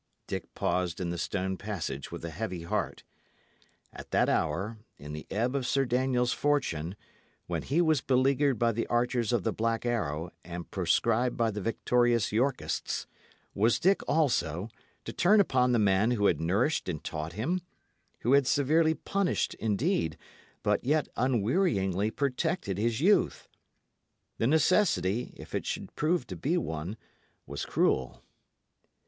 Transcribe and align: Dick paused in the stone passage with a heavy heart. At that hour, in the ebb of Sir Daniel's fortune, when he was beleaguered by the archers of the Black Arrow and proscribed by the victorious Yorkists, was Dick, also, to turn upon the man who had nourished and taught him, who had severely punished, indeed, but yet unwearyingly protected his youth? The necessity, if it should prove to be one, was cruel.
Dick 0.25 0.51
paused 0.55 0.99
in 0.99 1.11
the 1.11 1.17
stone 1.19 1.57
passage 1.57 2.11
with 2.11 2.25
a 2.25 2.31
heavy 2.31 2.63
heart. 2.63 3.03
At 3.93 4.09
that 4.09 4.29
hour, 4.29 4.79
in 4.97 5.13
the 5.13 5.27
ebb 5.29 5.53
of 5.55 5.67
Sir 5.67 5.85
Daniel's 5.85 6.33
fortune, 6.33 6.95
when 7.45 7.61
he 7.61 7.81
was 7.83 8.01
beleaguered 8.01 8.57
by 8.57 8.71
the 8.71 8.87
archers 8.87 9.31
of 9.31 9.43
the 9.43 9.53
Black 9.53 9.85
Arrow 9.85 10.31
and 10.43 10.71
proscribed 10.71 11.37
by 11.37 11.51
the 11.51 11.61
victorious 11.61 12.31
Yorkists, 12.31 13.05
was 13.53 13.77
Dick, 13.77 14.01
also, 14.09 14.69
to 15.05 15.13
turn 15.13 15.39
upon 15.39 15.71
the 15.71 15.77
man 15.77 16.09
who 16.09 16.25
had 16.25 16.41
nourished 16.41 16.89
and 16.89 17.03
taught 17.03 17.33
him, 17.33 17.61
who 18.21 18.33
had 18.33 18.47
severely 18.47 18.95
punished, 18.95 19.53
indeed, 19.59 20.17
but 20.63 20.83
yet 20.83 21.09
unwearyingly 21.15 22.09
protected 22.09 22.79
his 22.79 23.01
youth? 23.01 23.47
The 24.39 24.47
necessity, 24.47 25.31
if 25.37 25.53
it 25.53 25.67
should 25.67 25.95
prove 25.95 26.25
to 26.25 26.35
be 26.35 26.57
one, 26.57 26.97
was 27.45 27.65
cruel. 27.67 28.23